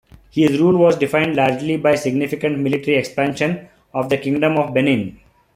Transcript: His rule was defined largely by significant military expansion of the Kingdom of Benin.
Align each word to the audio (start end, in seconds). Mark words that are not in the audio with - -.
His 0.31 0.59
rule 0.59 0.77
was 0.79 0.97
defined 0.97 1.35
largely 1.35 1.77
by 1.77 1.93
significant 1.93 2.57
military 2.57 2.97
expansion 2.97 3.69
of 3.93 4.09
the 4.09 4.17
Kingdom 4.17 4.57
of 4.57 4.73
Benin. 4.73 5.19